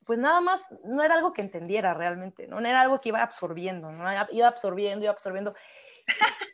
pues 0.05 0.19
nada 0.19 0.39
más 0.39 0.67
no 0.83 1.01
era 1.01 1.15
algo 1.15 1.33
que 1.33 1.41
entendiera 1.41 1.95
realmente, 1.95 2.45
no, 2.47 2.59
era 2.59 2.81
algo 2.81 3.01
que 3.01 3.09
iba 3.09 3.23
absorbiendo, 3.23 3.91
¿no? 3.91 4.05
Iba 4.31 4.47
absorbiendo, 4.47 5.03
iba 5.03 5.11
absorbiendo. 5.11 5.55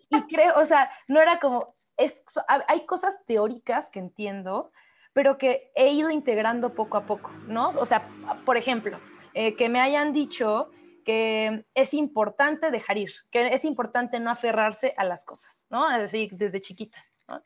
Y 0.10 0.22
creo, 0.28 0.56
o 0.56 0.66
sea, 0.66 0.90
no 1.08 1.22
era 1.22 1.40
como, 1.40 1.76
es, 2.04 2.24
hay 2.48 2.86
cosas 2.86 3.24
teóricas 3.26 3.90
que 3.90 4.00
entiendo, 4.00 4.72
pero 5.14 5.38
que 5.38 5.72
he 5.76 5.90
ido 5.90 6.10
integrando 6.10 6.74
poco 6.74 6.98
a 6.98 7.06
poco, 7.06 7.32
¿no? 7.48 7.70
O 7.80 7.86
sea, 7.86 8.08
por 8.46 8.58
ejemplo, 8.58 9.00
eh, 9.34 9.56
que 9.56 9.70
me 9.70 9.80
hayan 9.80 10.14
dicho 10.14 10.70
que 11.06 11.66
es 11.74 11.94
importante 11.94 12.72
dejar 12.72 12.98
ir, 12.98 13.12
que 13.32 13.54
es 13.54 13.66
importante 13.66 14.20
no 14.20 14.30
aferrarse 14.30 14.94
a 14.98 15.04
las 15.04 15.24
cosas, 15.24 15.66
¿no? 15.70 15.90
Es 15.92 16.00
decir, 16.00 16.32
desde 16.34 16.62
chiquita, 16.62 16.98
¿no? 17.28 17.42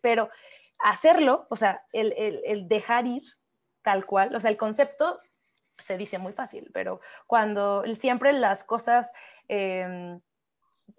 pero 0.00 0.30
hacerlo, 0.78 1.46
o 1.50 1.56
sea, 1.56 1.82
el, 1.92 2.12
el, 2.16 2.68
dejar 2.68 3.06
ir 3.06 3.22
tal 3.82 4.06
cual, 4.06 4.34
o 4.34 4.40
sea, 4.40 4.50
el 4.50 4.56
concepto 4.56 5.18
se 5.76 5.96
dice 5.98 6.18
muy 6.18 6.32
fácil, 6.32 6.70
pero 6.72 7.00
cuando 7.26 7.84
siempre 7.94 8.32
las 8.32 8.64
cosas, 8.64 9.12
em, 9.48 10.20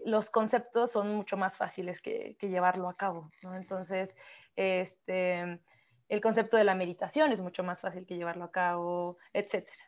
los 0.05 0.29
conceptos 0.29 0.91
son 0.91 1.15
mucho 1.15 1.35
más 1.35 1.57
fáciles 1.57 1.99
que, 1.99 2.37
llevarlo 2.39 2.87
a 2.87 2.95
cabo, 2.95 3.31
¿no? 3.41 3.55
Entonces, 3.55 4.15
este, 4.55 5.59
el 6.07 6.21
concepto 6.21 6.57
de 6.57 6.63
la 6.63 6.75
meditación 6.75 7.31
es 7.31 7.41
mucho 7.41 7.63
más 7.63 7.81
fácil 7.81 8.05
que 8.05 8.15
llevarlo 8.15 8.45
a 8.45 8.51
cabo, 8.51 9.17
etcétera. 9.33 9.83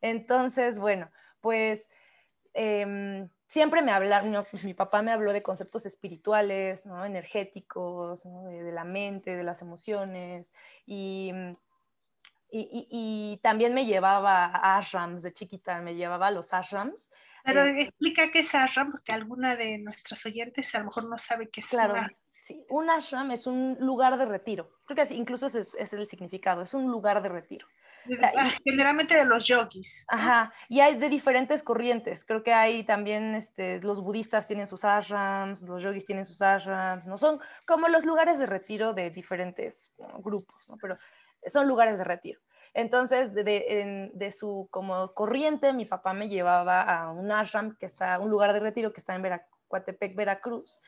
Entonces, 0.00 0.78
bueno, 0.78 1.10
pues 1.40 1.92
em, 2.54 3.28
siempre 3.46 3.82
me 3.82 3.92
hablaron, 3.92 4.44
pues 4.50 4.64
mi 4.64 4.74
papá 4.74 5.02
me 5.02 5.12
habló 5.12 5.32
de 5.32 5.42
conceptos 5.42 5.86
espirituales, 5.86 6.84
¿no? 6.86 7.04
energéticos, 7.04 8.24
de, 8.24 8.72
la 8.72 8.84
mente, 8.84 9.36
de 9.36 9.44
las 9.44 9.62
emociones, 9.62 10.54
y, 10.86 11.32
y, 12.50 13.38
también 13.42 13.74
me 13.74 13.86
llevaba 13.86 14.46
a 14.46 14.78
ashrams 14.78 15.22
de 15.22 15.32
chiquita, 15.32 15.80
me 15.82 15.94
llevaba 15.94 16.28
a 16.28 16.30
los 16.30 16.52
ashrams. 16.52 17.12
Pero 17.46 17.64
eh, 17.64 17.82
explica 17.82 18.30
qué 18.30 18.40
es 18.40 18.54
ashram, 18.54 18.90
porque 18.92 19.12
alguna 19.12 19.56
de 19.56 19.78
nuestras 19.78 20.26
oyentes 20.26 20.74
a 20.74 20.80
lo 20.80 20.86
mejor 20.86 21.04
no 21.08 21.18
sabe 21.18 21.48
qué 21.48 21.60
es. 21.60 21.68
Claro, 21.68 21.94
sí, 22.38 22.64
un 22.68 22.90
ashram 22.90 23.30
es 23.30 23.46
un 23.46 23.78
lugar 23.80 24.18
de 24.18 24.26
retiro, 24.26 24.70
creo 24.84 25.06
que 25.06 25.14
incluso 25.14 25.46
es, 25.46 25.54
es 25.54 25.92
el 25.92 26.06
significado, 26.06 26.62
es 26.62 26.74
un 26.74 26.90
lugar 26.90 27.22
de 27.22 27.28
retiro. 27.30 27.66
Ah, 28.36 28.50
generalmente 28.64 29.16
de 29.16 29.24
los 29.24 29.44
yogis. 29.46 30.04
Ajá, 30.08 30.52
y 30.68 30.80
hay 30.80 30.96
de 30.96 31.08
diferentes 31.08 31.62
corrientes. 31.62 32.24
Creo 32.24 32.42
que 32.42 32.52
hay 32.52 32.84
también, 32.84 33.34
este, 33.34 33.80
los 33.80 34.00
budistas 34.00 34.46
tienen 34.46 34.66
sus 34.66 34.84
ashrams, 34.84 35.62
los 35.62 35.82
yogis 35.82 36.06
tienen 36.06 36.26
sus 36.26 36.42
ashrams, 36.42 37.06
¿no? 37.06 37.18
Son 37.18 37.40
como 37.66 37.88
los 37.88 38.04
lugares 38.04 38.38
de 38.38 38.46
retiro 38.46 38.92
de 38.94 39.10
diferentes 39.10 39.92
grupos, 40.18 40.68
¿no? 40.68 40.76
Pero 40.80 40.96
son 41.46 41.66
lugares 41.66 41.98
de 41.98 42.04
retiro. 42.04 42.40
Entonces, 42.76 43.32
de, 43.32 44.10
de, 44.12 44.32
su 44.32 44.68
como 44.70 45.14
corriente, 45.14 45.72
mi 45.72 45.86
papá 45.86 46.12
me 46.12 46.28
llevaba 46.28 46.82
a 46.82 47.10
un 47.10 47.32
ashram 47.32 47.74
que 47.78 47.86
está, 47.86 48.18
un 48.18 48.28
lugar 48.28 48.52
de 48.52 48.60
retiro 48.60 48.92
que 48.92 49.00
está 49.00 49.14
en 49.14 49.22
Veracuatepec, 49.22 50.14
Veracruz. 50.14 50.82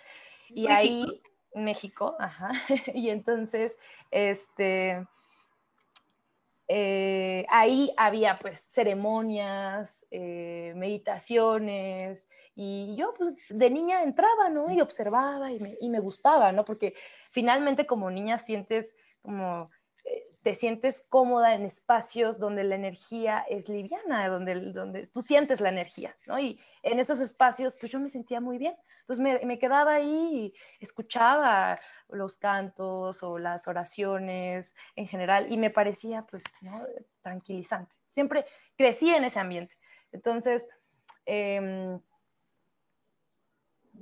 Y 0.50 0.66
ahí, 0.66 1.22
México, 1.54 2.14
ajá. 2.18 2.50
y 2.94 3.08
entonces, 3.08 3.78
este 4.10 5.06
eh, 6.68 7.46
ahí 7.48 7.90
había 7.96 8.38
pues 8.38 8.60
ceremonias, 8.60 10.06
eh, 10.10 10.74
meditaciones 10.76 12.28
y 12.54 12.94
yo 12.96 13.14
pues 13.16 13.46
de 13.48 13.70
niña 13.70 14.02
entraba, 14.02 14.50
¿no? 14.50 14.70
Y 14.70 14.82
observaba 14.82 15.50
y 15.50 15.58
me, 15.58 15.78
y 15.80 15.88
me 15.88 16.00
gustaba, 16.00 16.52
¿no? 16.52 16.66
Porque 16.66 16.92
finalmente 17.30 17.86
como 17.86 18.10
niña 18.10 18.36
sientes 18.36 18.94
como 19.22 19.70
te 20.48 20.54
sientes 20.54 21.04
cómoda 21.10 21.52
en 21.52 21.66
espacios 21.66 22.38
donde 22.38 22.64
la 22.64 22.74
energía 22.74 23.44
es 23.50 23.68
liviana, 23.68 24.30
donde, 24.30 24.72
donde 24.72 25.06
tú 25.08 25.20
sientes 25.20 25.60
la 25.60 25.68
energía, 25.68 26.16
¿no? 26.26 26.38
Y 26.38 26.58
en 26.82 26.98
esos 26.98 27.20
espacios, 27.20 27.76
pues 27.78 27.92
yo 27.92 28.00
me 28.00 28.08
sentía 28.08 28.40
muy 28.40 28.56
bien. 28.56 28.74
Entonces 29.00 29.22
me, 29.22 29.44
me 29.44 29.58
quedaba 29.58 29.92
ahí 29.92 30.30
y 30.32 30.54
escuchaba 30.80 31.78
los 32.08 32.38
cantos 32.38 33.22
o 33.22 33.38
las 33.38 33.68
oraciones 33.68 34.74
en 34.96 35.06
general 35.06 35.52
y 35.52 35.58
me 35.58 35.68
parecía, 35.68 36.22
pues, 36.22 36.44
¿no? 36.62 36.82
tranquilizante. 37.20 37.94
Siempre 38.06 38.46
crecí 38.74 39.10
en 39.10 39.24
ese 39.24 39.40
ambiente. 39.40 39.76
Entonces, 40.12 40.70
em, 41.26 42.00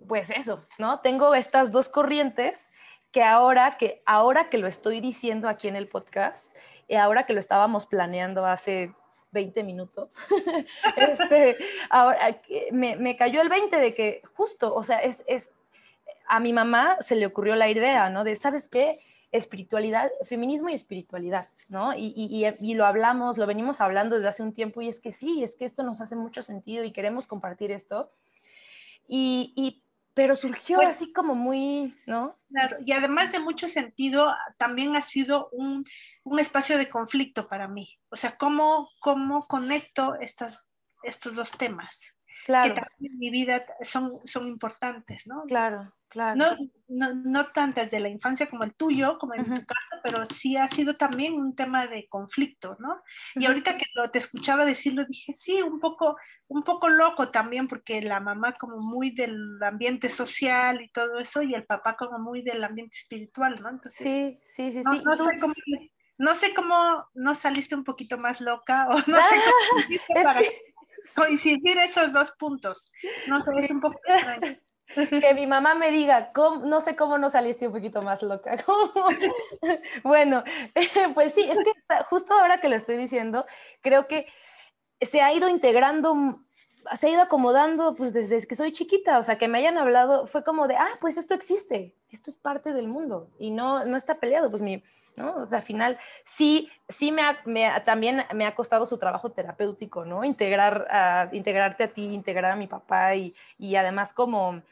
pues 0.06 0.30
eso, 0.30 0.64
¿no? 0.78 1.00
Tengo 1.00 1.34
estas 1.34 1.72
dos 1.72 1.88
corrientes 1.88 2.72
que 3.12 3.22
ahora 3.22 3.76
que, 3.78 4.02
ahora 4.04 4.50
que 4.50 4.58
lo 4.58 4.66
estoy 4.66 5.00
diciendo 5.00 5.48
aquí 5.48 5.68
en 5.68 5.76
el 5.76 5.88
podcast, 5.88 6.52
y 6.88 6.94
ahora 6.94 7.26
que 7.26 7.32
lo 7.32 7.40
estábamos 7.40 7.86
planeando 7.86 8.46
hace 8.46 8.92
20 9.32 9.64
minutos, 9.64 10.18
este, 10.96 11.56
ahora 11.90 12.40
me, 12.72 12.96
me, 12.96 13.16
cayó 13.16 13.42
el 13.42 13.48
20 13.48 13.76
de 13.76 13.94
que 13.94 14.22
justo, 14.34 14.74
o 14.74 14.84
sea, 14.84 14.98
es, 14.98 15.24
es, 15.26 15.54
a 16.28 16.40
mi 16.40 16.52
mamá 16.52 16.96
se 17.00 17.16
le 17.16 17.26
ocurrió 17.26 17.56
la 17.56 17.68
idea, 17.68 18.10
¿no? 18.10 18.24
De, 18.24 18.36
¿sabes 18.36 18.68
qué? 18.68 19.00
Espiritualidad, 19.32 20.10
feminismo 20.22 20.68
y 20.68 20.74
espiritualidad, 20.74 21.48
¿no? 21.68 21.94
Y, 21.94 22.14
y, 22.16 22.46
y, 22.60 22.74
lo 22.74 22.86
hablamos, 22.86 23.38
lo 23.38 23.46
venimos 23.46 23.80
hablando 23.80 24.16
desde 24.16 24.28
hace 24.28 24.42
un 24.42 24.52
tiempo 24.52 24.80
y 24.80 24.88
es 24.88 25.00
que 25.00 25.12
sí, 25.12 25.42
es 25.42 25.56
que 25.56 25.64
esto 25.64 25.82
nos 25.82 26.00
hace 26.00 26.16
mucho 26.16 26.42
sentido 26.42 26.84
y 26.84 26.92
queremos 26.92 27.26
compartir 27.26 27.72
esto. 27.72 28.10
Y, 29.08 29.52
y 29.56 29.82
pero 30.16 30.34
surgió 30.34 30.78
pues 30.78 30.88
así 30.88 31.12
como 31.12 31.34
muy, 31.34 31.94
¿no? 32.06 32.38
Claro, 32.48 32.78
y 32.86 32.92
además 32.92 33.32
de 33.32 33.38
mucho 33.38 33.68
sentido, 33.68 34.34
también 34.56 34.96
ha 34.96 35.02
sido 35.02 35.50
un, 35.52 35.84
un 36.24 36.38
espacio 36.38 36.78
de 36.78 36.88
conflicto 36.88 37.46
para 37.48 37.68
mí. 37.68 37.98
O 38.08 38.16
sea, 38.16 38.38
¿cómo, 38.38 38.88
cómo 39.00 39.46
conecto 39.46 40.14
estas, 40.14 40.70
estos 41.02 41.36
dos 41.36 41.50
temas? 41.50 42.16
Claro. 42.46 42.72
Que 42.72 42.80
también 42.80 43.12
en 43.12 43.18
mi 43.18 43.28
vida 43.30 43.66
son, 43.82 44.20
son 44.24 44.48
importantes, 44.48 45.26
¿no? 45.26 45.42
Claro. 45.42 45.94
Claro. 46.16 46.34
No, 46.34 46.56
no, 46.88 47.14
no 47.14 47.52
tantas 47.52 47.90
de 47.90 48.00
la 48.00 48.08
infancia 48.08 48.48
como 48.48 48.64
el 48.64 48.72
tuyo, 48.72 49.18
como 49.18 49.34
en 49.34 49.44
tu 49.44 49.66
caso, 49.66 50.00
pero 50.02 50.24
sí 50.24 50.56
ha 50.56 50.66
sido 50.66 50.96
también 50.96 51.34
un 51.34 51.54
tema 51.54 51.86
de 51.88 52.08
conflicto, 52.08 52.74
¿no? 52.80 53.02
Y 53.34 53.44
ahorita 53.44 53.76
que 53.76 53.84
lo, 53.94 54.10
te 54.10 54.16
escuchaba 54.16 54.64
decirlo, 54.64 55.04
dije, 55.04 55.34
sí, 55.34 55.60
un 55.60 55.78
poco, 55.78 56.16
un 56.48 56.62
poco 56.62 56.88
loco 56.88 57.28
también, 57.28 57.68
porque 57.68 58.00
la 58.00 58.18
mamá 58.18 58.54
como 58.54 58.78
muy 58.78 59.10
del 59.10 59.62
ambiente 59.62 60.08
social 60.08 60.80
y 60.80 60.88
todo 60.88 61.18
eso, 61.18 61.42
y 61.42 61.52
el 61.52 61.66
papá 61.66 61.96
como 61.96 62.18
muy 62.18 62.40
del 62.40 62.64
ambiente 62.64 62.96
espiritual, 62.96 63.60
¿no? 63.60 63.68
Entonces, 63.68 64.06
sí, 64.06 64.40
sí, 64.42 64.70
sí, 64.70 64.80
no, 64.82 64.94
sí. 64.94 65.02
No, 65.04 65.16
sé 65.18 65.38
cómo, 65.38 65.54
no 66.16 66.34
sé 66.34 66.54
cómo 66.54 67.10
no 67.12 67.34
saliste 67.34 67.74
un 67.74 67.84
poquito 67.84 68.16
más 68.16 68.40
loca 68.40 68.86
o 68.88 68.94
no 68.94 69.18
sé 69.18 69.36
cómo 70.08 70.22
para 70.22 70.40
coincidir 71.14 71.76
esos 71.76 72.14
dos 72.14 72.32
puntos. 72.38 72.90
No 73.28 73.44
sé, 73.44 73.50
es 73.60 73.70
un 73.70 73.82
poco 73.82 74.00
extraño. 74.06 74.56
Que 74.96 75.34
mi 75.34 75.46
mamá 75.46 75.74
me 75.74 75.90
diga, 75.90 76.32
no 76.64 76.80
sé 76.80 76.96
cómo 76.96 77.18
no 77.18 77.30
saliste 77.30 77.66
un 77.66 77.72
poquito 77.72 78.02
más 78.02 78.22
loca. 78.22 78.56
bueno, 80.02 80.42
pues 81.14 81.34
sí, 81.34 81.42
es 81.48 81.58
que 81.62 81.72
justo 82.08 82.34
ahora 82.34 82.58
que 82.58 82.68
lo 82.68 82.76
estoy 82.76 82.96
diciendo, 82.96 83.46
creo 83.82 84.06
que 84.06 84.26
se 85.00 85.20
ha 85.20 85.32
ido 85.32 85.48
integrando, 85.48 86.40
se 86.94 87.06
ha 87.06 87.10
ido 87.10 87.22
acomodando 87.22 87.94
pues 87.94 88.12
desde 88.12 88.46
que 88.46 88.56
soy 88.56 88.72
chiquita, 88.72 89.18
o 89.18 89.22
sea, 89.22 89.38
que 89.38 89.48
me 89.48 89.58
hayan 89.58 89.78
hablado, 89.78 90.26
fue 90.26 90.44
como 90.44 90.68
de, 90.68 90.76
ah, 90.76 90.98
pues 91.00 91.16
esto 91.16 91.34
existe, 91.34 91.94
esto 92.10 92.30
es 92.30 92.36
parte 92.36 92.72
del 92.72 92.88
mundo 92.88 93.30
y 93.38 93.50
no, 93.50 93.84
no 93.84 93.96
está 93.96 94.18
peleado, 94.18 94.50
pues 94.50 94.62
mi, 94.62 94.82
¿no? 95.16 95.34
O 95.36 95.46
sea, 95.46 95.58
al 95.58 95.64
final 95.64 95.98
sí, 96.24 96.70
sí 96.88 97.12
me, 97.12 97.22
también 97.84 98.22
me 98.34 98.46
ha 98.46 98.54
costado 98.54 98.86
su 98.86 98.98
trabajo 98.98 99.30
terapéutico, 99.30 100.04
¿no? 100.04 100.24
Integrar, 100.24 100.86
a, 100.90 101.28
integrarte 101.32 101.84
a 101.84 101.88
ti, 101.88 102.04
integrar 102.04 102.52
a 102.52 102.56
mi 102.56 102.66
papá 102.66 103.14
y, 103.14 103.34
y 103.58 103.76
además 103.76 104.12
como 104.12 104.62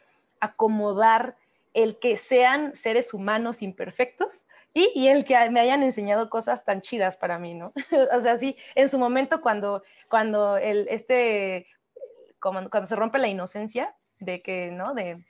acomodar 0.45 1.37
el 1.73 1.99
que 1.99 2.17
sean 2.17 2.75
seres 2.75 3.13
humanos 3.13 3.63
imperfectos 3.63 4.47
y, 4.73 5.07
el 5.07 5.25
que 5.25 5.51
me 5.51 5.61
hayan 5.61 5.83
enseñado 5.83 6.31
cosas 6.31 6.65
tan 6.65 6.81
chidas 6.81 7.17
para 7.17 7.39
mí, 7.39 7.55
¿no? 7.55 7.73
o 8.13 8.21
sea, 8.21 8.37
sí, 8.37 8.57
en 8.75 8.89
su 8.89 8.99
momento 8.99 9.41
cuando, 9.41 9.83
cuando 10.11 10.57
el, 10.57 10.89
este, 10.91 11.67
cuando 12.41 12.87
se 12.87 12.97
rompe 12.97 13.19
la 13.19 13.29
inocencia 13.29 13.95
de 14.19 14.43
que, 14.43 14.71
¿no? 14.73 14.95
De, 14.95 15.25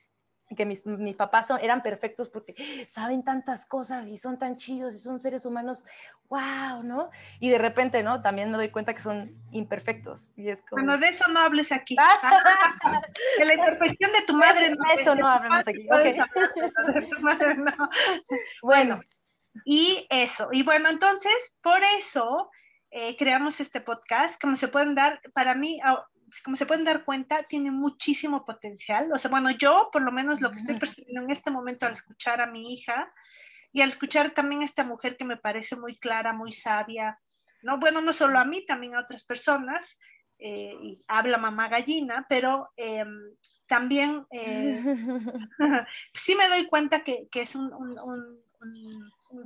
que 0.54 0.66
mis, 0.66 0.84
mis 0.87 1.16
papás 1.16 1.46
son, 1.46 1.61
eran 1.61 1.82
perfectos 1.82 2.28
porque 2.28 2.54
saben 2.88 3.25
tantas 3.25 3.66
cosas 3.66 4.08
y 4.08 4.18
son 4.18 4.38
tan 4.38 4.56
chidos 4.56 4.94
y 4.94 4.99
son 4.99 5.18
seres 5.18 5.46
humanos, 5.46 5.84
wow, 6.28 6.82
¿no? 6.82 7.11
Y 7.40 7.50
de 7.50 7.58
repente, 7.58 8.02
¿no? 8.02 8.23
También 8.23 8.50
me 8.50 8.56
doy 8.56 8.70
cuenta 8.70 8.94
que 8.94 9.02
son 9.02 9.34
imperfectos. 9.50 10.30
Y 10.37 10.49
es 10.49 10.62
como... 10.62 10.82
Bueno, 10.82 10.99
de 10.99 11.08
eso 11.08 11.30
no 11.30 11.40
hables 11.40 11.73
aquí. 11.73 11.96
de 13.38 13.44
la 13.44 13.54
imperfección 13.54 14.12
de 14.12 14.23
tu 14.23 14.34
madre. 14.34 14.70
De, 14.70 14.76
eso 15.00 15.14
no 15.14 15.26
hablemos 15.28 15.66
aquí. 15.66 15.87
Okay. 15.90 16.16
Bueno, 18.62 19.00
y 19.64 20.06
eso. 20.11 20.49
Y 20.52 20.62
bueno, 20.62 20.88
entonces, 20.88 21.56
por 21.62 21.80
eso 21.99 22.50
eh, 22.90 23.16
creamos 23.16 23.61
este 23.61 23.80
podcast, 23.80 24.40
como 24.40 24.56
se 24.56 24.68
pueden 24.68 24.94
dar, 24.94 25.20
para 25.32 25.54
mí, 25.54 25.80
como 26.42 26.56
se 26.56 26.66
pueden 26.66 26.84
dar 26.84 27.04
cuenta, 27.04 27.44
tiene 27.44 27.70
muchísimo 27.70 28.44
potencial. 28.44 29.12
O 29.12 29.18
sea, 29.18 29.30
bueno, 29.30 29.50
yo 29.50 29.90
por 29.92 30.02
lo 30.02 30.12
menos 30.12 30.40
lo 30.40 30.50
que 30.50 30.56
estoy 30.56 30.78
percibiendo 30.78 31.22
en 31.22 31.30
este 31.30 31.50
momento 31.50 31.86
al 31.86 31.92
escuchar 31.92 32.40
a 32.40 32.46
mi 32.46 32.72
hija 32.72 33.12
y 33.72 33.82
al 33.82 33.88
escuchar 33.88 34.30
también 34.32 34.62
a 34.62 34.64
esta 34.64 34.84
mujer 34.84 35.16
que 35.16 35.24
me 35.24 35.36
parece 35.36 35.76
muy 35.76 35.98
clara, 35.98 36.32
muy 36.32 36.52
sabia, 36.52 37.18
¿no? 37.62 37.78
Bueno, 37.78 38.00
no 38.00 38.12
solo 38.12 38.38
a 38.38 38.44
mí, 38.44 38.64
también 38.66 38.94
a 38.94 39.00
otras 39.00 39.24
personas, 39.24 39.98
eh, 40.38 40.76
y 40.80 41.04
habla 41.08 41.38
mamá 41.38 41.68
gallina, 41.68 42.26
pero 42.28 42.70
em, 42.76 43.34
también 43.66 44.26
eh, 44.30 44.80
sí 46.14 46.34
me 46.34 46.48
doy 46.48 46.66
cuenta 46.66 47.02
que, 47.02 47.28
es 47.32 47.54
un, 47.54 47.70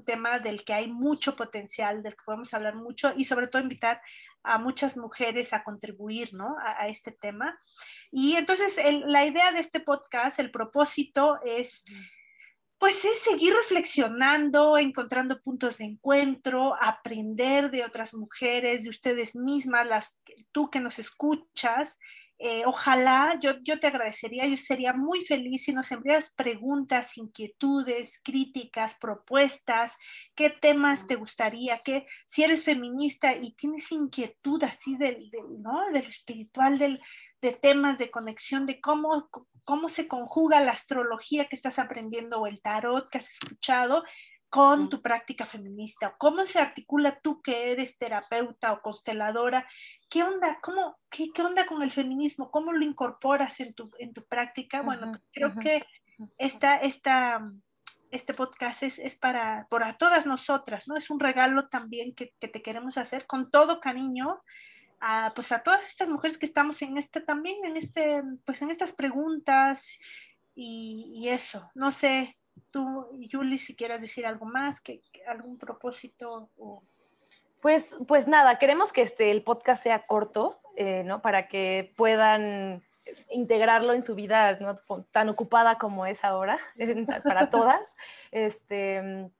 tema 0.04 0.38
del 0.38 0.64
que 0.64 0.74
hay 0.74 0.88
mucho 0.88 1.36
potencial, 1.36 2.02
del 2.02 2.14
que 2.14 2.24
podemos 2.24 2.52
hablar 2.54 2.74
mucho 2.74 3.12
y 3.16 3.24
sobre 3.24 3.48
todo 3.48 3.62
invitar 3.62 4.00
a 4.42 4.58
muchas 4.58 4.96
mujeres 4.96 5.52
a 5.52 5.64
contribuir 5.64 6.34
¿no? 6.34 6.56
a, 6.60 6.88
este 6.88 7.12
tema. 7.12 7.58
Y 8.10 8.36
entonces 8.36 8.78
la 9.06 9.24
idea 9.24 9.52
de 9.52 9.60
este 9.60 9.80
podcast, 9.80 10.38
el 10.38 10.50
propósito 10.50 11.38
es 11.44 11.84
pues 12.78 13.04
es 13.04 13.18
seguir 13.18 13.52
reflexionando, 13.54 14.78
encontrando 14.78 15.42
puntos 15.42 15.78
de 15.78 15.84
encuentro, 15.84 16.76
aprender 16.80 17.72
de 17.72 17.84
otras 17.84 18.14
mujeres, 18.14 18.84
de 18.84 18.90
ustedes 18.90 19.34
mismas, 19.34 19.86
las, 19.86 20.16
tú 20.52 20.70
que 20.70 20.78
nos 20.78 21.00
escuchas. 21.00 21.98
Eh, 22.40 22.62
ojalá, 22.66 23.36
yo, 23.40 23.80
te 23.80 23.86
agradecería, 23.88 24.46
yo 24.46 24.56
sería 24.56 24.92
muy 24.92 25.22
feliz 25.22 25.64
si 25.64 25.72
nos 25.72 25.90
envías 25.90 26.32
preguntas, 26.34 27.18
inquietudes, 27.18 28.20
críticas, 28.22 28.96
propuestas, 28.96 29.96
qué 30.36 30.48
temas 30.48 31.08
te 31.08 31.16
gustaría, 31.16 31.80
que 31.82 32.06
si 32.26 32.44
eres 32.44 32.62
feminista 32.62 33.34
y 33.34 33.54
tienes 33.54 33.90
inquietud 33.90 34.62
así 34.62 34.96
del, 34.96 35.30
¿no? 35.58 35.90
de 35.92 35.98
espiritual, 35.98 36.78
del, 36.78 37.00
de 37.42 37.52
temas 37.54 37.98
de 37.98 38.12
conexión, 38.12 38.66
de 38.66 38.80
cómo, 38.80 39.28
cómo 39.64 39.88
se 39.88 40.06
conjuga 40.06 40.60
la 40.60 40.72
astrología 40.72 41.46
que 41.46 41.56
estás 41.56 41.80
aprendiendo 41.80 42.38
o 42.38 42.46
el 42.46 42.60
tarot 42.60 43.10
que 43.10 43.18
has 43.18 43.30
escuchado 43.32 44.04
con 44.50 44.88
tu 44.88 45.02
práctica 45.02 45.44
feminista, 45.44 46.14
cómo 46.18 46.46
se 46.46 46.58
articula 46.58 47.20
tú 47.20 47.42
que 47.42 47.72
eres 47.72 47.98
terapeuta 47.98 48.72
o 48.72 48.80
consteladora, 48.80 49.66
qué 50.08 50.22
onda, 50.22 50.58
cómo, 50.62 50.98
qué, 51.10 51.28
qué 51.34 51.42
onda 51.42 51.66
con 51.66 51.82
el 51.82 51.90
feminismo, 51.90 52.50
cómo 52.50 52.72
lo 52.72 52.84
incorporas 52.84 53.60
en 53.60 53.74
tu, 53.74 53.90
en 53.98 54.14
tu 54.14 54.24
práctica. 54.24 54.82
Bueno, 54.82 55.10
pues 55.10 55.26
creo 55.32 55.54
que 55.56 55.84
esta, 56.38 56.76
esta, 56.76 57.40
este 58.10 58.34
podcast 58.34 58.82
es, 58.82 58.98
es, 58.98 59.16
para, 59.16 59.66
para 59.70 59.98
todas 59.98 60.26
nosotras, 60.26 60.88
¿no? 60.88 60.96
Es 60.96 61.10
un 61.10 61.20
regalo 61.20 61.68
también 61.68 62.14
que, 62.14 62.32
que 62.40 62.48
te 62.48 62.62
queremos 62.62 62.96
hacer 62.96 63.26
con 63.26 63.50
todo 63.50 63.80
cariño 63.80 64.40
a, 65.00 65.32
pues 65.34 65.52
a 65.52 65.62
todas 65.62 65.86
estas 65.86 66.10
mujeres 66.10 66.38
que 66.38 66.46
estamos 66.46 66.82
en 66.82 66.96
este 66.98 67.20
también, 67.20 67.56
en 67.64 67.76
este, 67.76 68.22
pues 68.44 68.62
en 68.62 68.70
estas 68.70 68.92
preguntas 68.92 69.98
y, 70.54 71.28
eso. 71.28 71.70
No 71.74 71.90
sé, 71.90 72.36
tú, 72.70 73.08
Julie, 73.30 73.58
si 73.58 73.74
quieras 73.74 74.00
decir 74.00 74.26
algo 74.26 74.46
más, 74.46 74.80
que, 74.80 75.00
algún 75.26 75.58
propósito 75.58 76.50
Pues, 77.60 77.96
pues 78.06 78.28
nada, 78.28 78.58
queremos 78.58 78.92
que 78.92 79.02
este, 79.02 79.30
el 79.30 79.42
podcast 79.42 79.82
sea 79.82 80.06
corto, 80.06 80.60
eh, 80.76 81.02
¿no? 81.04 81.22
Para 81.22 81.48
que 81.48 81.92
puedan 81.96 82.82
integrarlo 83.30 83.94
en 83.94 84.02
su 84.02 84.14
vida 84.14 84.58
¿no? 84.60 84.76
tan 85.10 85.28
ocupada 85.28 85.78
como 85.78 86.06
es 86.06 86.24
ahora, 86.24 86.58
para 87.24 87.50
todas. 87.50 87.96
Este, 88.30 89.30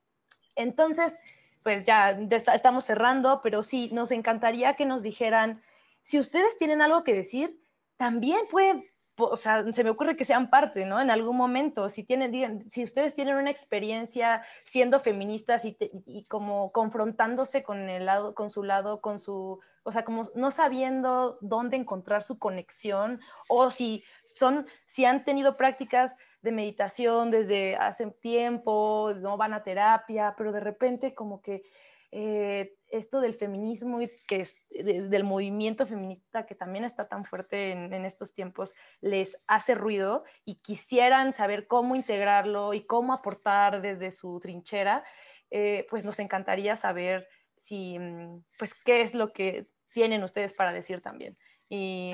entonces, 0.55 1.19
pues 1.63 1.83
ya, 1.83 2.11
estamos 2.53 2.85
cerrando, 2.85 3.41
pero 3.41 3.63
sí, 3.63 3.89
nos 3.93 4.11
encantaría 4.11 4.75
que 4.75 4.85
nos 4.85 5.03
dijeran, 5.03 5.61
si 6.01 6.19
ustedes 6.19 6.57
tienen 6.57 6.81
algo 6.81 7.03
que 7.03 7.13
decir, 7.13 7.59
también 7.97 8.41
puede, 8.49 8.88
o 9.25 9.37
sea, 9.37 9.63
se 9.71 9.83
me 9.83 9.89
ocurre 9.89 10.15
que 10.15 10.25
sean 10.25 10.49
parte, 10.49 10.85
¿no? 10.85 10.99
En 10.99 11.11
algún 11.11 11.35
momento, 11.35 11.89
si 11.89 12.03
tienen, 12.03 12.69
si 12.69 12.83
ustedes 12.83 13.13
tienen 13.13 13.35
una 13.35 13.49
experiencia 13.49 14.43
siendo 14.63 14.99
feministas 14.99 15.65
y, 15.65 16.23
como 16.29 16.71
confrontándose 16.71 17.63
con 17.63 17.89
el 17.89 18.05
lado, 18.05 18.35
con 18.35 18.49
su 18.49 18.63
lado, 18.63 19.01
con 19.01 19.19
su, 19.19 19.59
o 19.83 19.91
sea, 19.91 20.05
como 20.05 20.29
no 20.35 20.51
sabiendo 20.51 21.37
dónde 21.41 21.77
encontrar 21.77 22.23
su 22.23 22.39
conexión, 22.39 23.19
o 23.47 23.71
si 23.71 24.03
son, 24.23 24.67
si 24.85 25.05
han 25.05 25.23
tenido 25.23 25.57
prácticas 25.57 26.15
de 26.41 26.51
meditación 26.51 27.31
desde 27.31 27.75
hace 27.75 28.09
tiempo, 28.11 29.13
no 29.17 29.37
van 29.37 29.53
a 29.53 29.63
terapia, 29.63 30.35
pero 30.37 30.51
de 30.51 30.61
repente 30.61 31.13
como 31.13 31.41
que 31.41 31.63
eh, 32.11 32.78
esto 32.91 33.21
del 33.21 33.33
feminismo 33.33 34.01
y 34.01 34.09
que 34.27 34.41
es, 34.41 34.55
del 34.69 35.23
movimiento 35.23 35.85
feminista 35.85 36.45
que 36.45 36.55
también 36.55 36.83
está 36.83 37.07
tan 37.07 37.25
fuerte 37.25 37.71
en, 37.71 38.05
estos 38.05 38.33
tiempos 38.33 38.75
les 39.01 39.37
hace 39.47 39.75
ruido 39.75 40.23
y 40.45 40.55
quisieran 40.55 41.33
saber 41.33 41.67
cómo 41.67 41.95
integrarlo 41.95 42.73
y 42.73 42.85
cómo 42.85 43.13
aportar 43.13 43.81
desde 43.81 44.11
su 44.11 44.39
trinchera, 44.39 45.03
eh, 45.51 45.85
pues 45.89 46.05
nos 46.05 46.19
encantaría 46.19 46.75
saber 46.75 47.27
si, 47.57 47.99
mm, 47.99 48.43
pues, 48.57 48.73
qué 48.73 49.01
es 49.01 49.13
lo 49.13 49.33
que 49.33 49.69
tienen 49.91 50.23
ustedes 50.23 50.53
para 50.53 50.71
decir 50.71 51.01
también. 51.01 51.37
Y, 51.67 52.13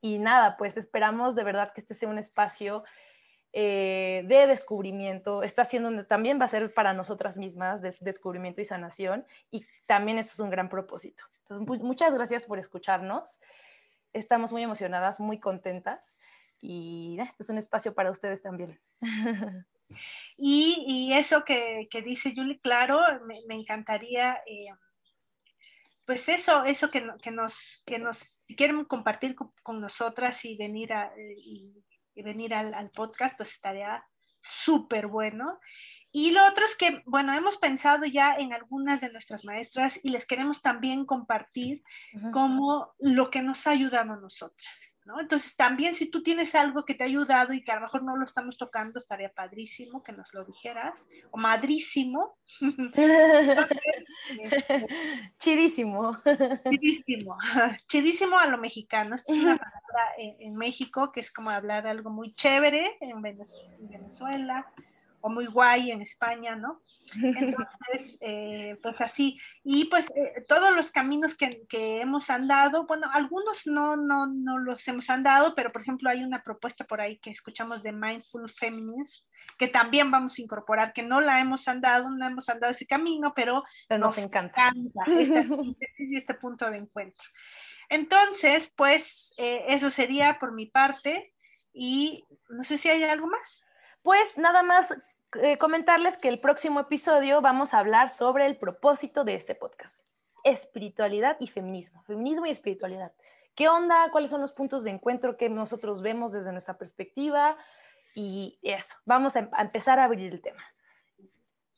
y 0.00 0.18
nada, 0.18 0.56
pues 0.56 0.76
esperamos 0.76 1.34
de 1.34 1.44
verdad 1.44 1.72
que 1.74 1.80
este 1.80 1.94
sea 1.94 2.08
un 2.08 2.18
espacio 2.18 2.84
eh, 3.52 4.22
de 4.26 4.46
descubrimiento, 4.46 5.42
está 5.42 5.64
siendo, 5.64 6.06
también 6.06 6.40
va 6.40 6.44
a 6.44 6.48
ser 6.48 6.72
para 6.72 6.92
nosotras 6.92 7.36
mismas 7.36 7.82
de 7.82 7.92
descubrimiento 8.00 8.60
y 8.60 8.64
sanación, 8.64 9.26
y 9.50 9.66
también 9.86 10.18
eso 10.18 10.30
es 10.32 10.38
un 10.38 10.50
gran 10.50 10.68
propósito. 10.68 11.24
Entonces, 11.48 11.82
muchas 11.82 12.14
gracias 12.14 12.46
por 12.46 12.58
escucharnos. 12.58 13.40
Estamos 14.12 14.52
muy 14.52 14.62
emocionadas, 14.62 15.18
muy 15.18 15.40
contentas, 15.40 16.18
y 16.60 17.18
esto 17.20 17.42
es 17.42 17.50
un 17.50 17.58
espacio 17.58 17.94
para 17.94 18.10
ustedes 18.10 18.42
también. 18.42 18.80
Y, 20.36 21.12
eso 21.14 21.44
que, 21.44 21.88
dice 22.04 22.32
Julie, 22.34 22.58
claro, 22.58 23.00
me, 23.26 23.54
encantaría, 23.56 24.40
eh, 24.46 24.68
pues 26.04 26.28
eso, 26.28 26.62
eso 26.64 26.90
que, 26.90 27.00
nos, 27.32 27.82
que 27.84 27.98
nos 27.98 28.40
quieren 28.56 28.84
compartir 28.84 29.34
con, 29.34 29.80
nosotras 29.80 30.44
y 30.44 30.56
venir 30.56 30.92
a, 30.92 31.12
venir 32.16 32.54
al, 32.54 32.90
podcast, 32.90 33.36
pues 33.36 33.52
estaría 33.52 34.04
súper 34.40 35.06
bueno. 35.06 35.58
Y 36.12 36.32
lo 36.32 36.44
otro 36.44 36.64
es 36.64 36.76
que, 36.76 37.02
bueno, 37.06 37.32
hemos 37.32 37.56
pensado 37.56 38.04
ya 38.04 38.34
en 38.34 38.52
algunas 38.52 39.00
de 39.00 39.12
nuestras 39.12 39.44
maestras 39.44 40.00
y 40.02 40.10
les 40.10 40.26
queremos 40.26 40.60
también 40.60 41.04
compartir 41.04 41.84
como 42.32 42.92
lo 42.98 43.30
que 43.30 43.42
nos 43.42 43.64
ha 43.66 43.70
ayudado 43.70 44.14
a 44.14 44.16
nosotras, 44.16 44.96
¿no? 45.04 45.20
Entonces, 45.20 45.54
también 45.54 45.94
si 45.94 46.10
tú 46.10 46.24
tienes 46.24 46.56
algo 46.56 46.84
que 46.84 46.94
te 46.94 47.04
ha 47.04 47.06
ayudado 47.06 47.52
y 47.52 47.62
que 47.62 47.70
a 47.70 47.76
lo 47.76 47.82
mejor 47.82 48.02
no 48.02 48.16
lo 48.16 48.24
estamos 48.24 48.58
tocando, 48.58 48.98
estaría 48.98 49.32
padrísimo 49.32 50.02
que 50.02 50.12
nos 50.12 50.34
lo 50.34 50.44
dijeras, 50.44 51.06
o 51.30 51.38
madrísimo. 51.38 52.36
Chidísimo. 55.38 56.18
Chidísimo. 56.68 57.38
Chidísimo 57.86 58.36
a 58.36 58.48
lo 58.48 58.58
mexicano. 58.58 59.14
Esto 59.14 59.32
es 59.32 59.38
una 59.38 59.56
palabra 59.56 60.14
en, 60.18 60.56
México 60.56 61.12
que 61.12 61.20
es 61.20 61.30
como 61.30 61.50
hablar 61.50 61.86
algo 61.86 62.10
muy 62.10 62.34
chévere 62.34 62.96
en 63.00 63.22
Venezuela 63.22 64.66
o 65.20 65.28
muy 65.28 65.46
guay 65.46 65.90
en 65.90 66.02
España, 66.02 66.56
¿no? 66.56 66.80
Entonces, 67.14 68.18
eh, 68.20 68.78
pues 68.82 69.00
así. 69.00 69.38
Y 69.64 69.86
pues 69.86 70.10
eh, 70.14 70.44
todos 70.48 70.74
los 70.74 70.90
caminos 70.90 71.36
que, 71.36 71.62
que, 71.68 72.00
hemos 72.00 72.30
andado, 72.30 72.86
bueno, 72.86 73.08
algunos 73.12 73.66
no, 73.66 73.96
no, 73.96 74.26
no 74.26 74.58
los 74.58 74.86
hemos 74.88 75.10
andado, 75.10 75.54
pero 75.54 75.72
por 75.72 75.82
ejemplo 75.82 76.10
hay 76.10 76.22
una 76.22 76.42
propuesta 76.42 76.84
por 76.84 77.00
ahí 77.00 77.18
que 77.18 77.30
escuchamos 77.30 77.82
de 77.82 77.92
Mindful 77.92 78.50
Feminism, 78.50 79.24
que 79.58 79.68
también 79.68 80.10
vamos 80.10 80.38
a 80.38 80.42
incorporar, 80.42 80.92
que 80.92 81.02
no 81.02 81.20
la 81.20 81.40
hemos 81.40 81.68
andado, 81.68 82.10
no 82.10 82.26
hemos 82.26 82.48
andado 82.48 82.70
ese 82.70 82.86
camino, 82.86 83.32
pero, 83.34 83.62
nos, 83.98 84.18
encanta, 84.18 84.72
este, 85.06 85.46
este 85.98 86.34
punto 86.34 86.70
de 86.70 86.78
encuentro. 86.78 87.24
Entonces, 87.88 88.72
pues 88.76 89.34
eh, 89.36 89.64
eso 89.68 89.90
sería 89.90 90.38
por 90.38 90.52
mi 90.52 90.66
parte 90.66 91.34
y 91.72 92.24
no 92.48 92.62
sé 92.62 92.78
si 92.78 92.88
hay 92.88 93.02
algo 93.02 93.26
más. 93.26 93.66
Pues 94.02 94.38
nada 94.38 94.62
más 94.62 94.94
eh, 95.34 95.58
comentarles 95.58 96.18
que 96.18 96.28
el 96.28 96.40
próximo 96.40 96.80
episodio 96.80 97.40
vamos 97.40 97.72
a 97.72 97.78
hablar 97.78 98.08
sobre 98.08 98.46
el 98.46 98.56
propósito 98.56 99.24
de 99.24 99.34
este 99.34 99.54
podcast. 99.54 99.98
Espiritualidad 100.42 101.36
y 101.40 101.46
feminismo. 101.46 102.02
Feminismo 102.04 102.46
y 102.46 102.50
espiritualidad. 102.50 103.12
¿Qué 103.54 103.68
onda? 103.68 104.10
¿Cuáles 104.10 104.30
son 104.30 104.40
los 104.40 104.52
puntos 104.52 104.82
de 104.84 104.90
encuentro 104.90 105.36
que 105.36 105.48
nosotros 105.48 106.02
vemos 106.02 106.32
desde 106.32 106.52
nuestra 106.52 106.78
perspectiva? 106.78 107.56
Y 108.14 108.58
eso, 108.62 108.94
vamos 109.04 109.36
a, 109.36 109.50
empezar 109.58 109.98
a 109.98 110.04
abrir 110.04 110.32
el 110.32 110.40
tema. 110.40 110.62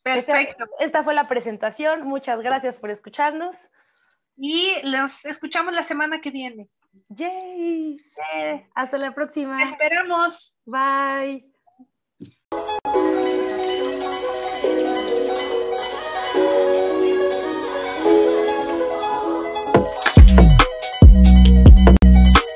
Perfecto. 0.02 0.64
Esta, 0.78 1.02
fue 1.02 1.14
la 1.14 1.28
presentación. 1.28 2.06
Muchas 2.06 2.40
gracias 2.40 2.78
por 2.78 2.90
escucharnos. 2.90 3.70
Y 4.36 4.74
los 4.84 5.24
escuchamos 5.24 5.74
la 5.74 5.82
semana 5.82 6.20
que 6.20 6.30
viene. 6.30 6.68
Yay. 7.08 7.98
Hasta 8.74 8.98
la 8.98 9.12
próxima. 9.14 9.62
Esperamos. 9.62 10.56
Bye. 10.64 11.52